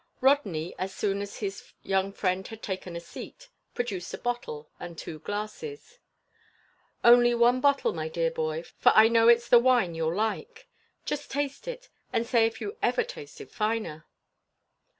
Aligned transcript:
Rodney, 0.19 0.73
as 0.79 0.95
soon 0.95 1.21
as 1.21 1.41
his 1.41 1.73
young 1.83 2.11
friend 2.11 2.47
had 2.47 2.63
taken 2.63 2.95
a 2.95 2.99
seat, 2.99 3.49
produced 3.75 4.11
a 4.15 4.17
bottle, 4.17 4.71
and 4.79 4.97
two 4.97 5.19
glasses. 5.19 5.99
"Only 7.03 7.35
one 7.35 7.61
bottle, 7.61 7.93
my 7.93 8.09
dear 8.09 8.31
boy; 8.31 8.63
for 8.63 8.91
I 8.95 9.07
know 9.07 9.27
its 9.27 9.47
the 9.47 9.59
wine 9.59 9.93
you'll 9.93 10.15
like. 10.15 10.67
Just 11.05 11.29
taste 11.29 11.67
it, 11.67 11.87
and 12.11 12.25
say 12.25 12.47
if 12.47 12.59
you 12.59 12.77
ever 12.81 13.03
tasted 13.03 13.51
finer." 13.51 14.07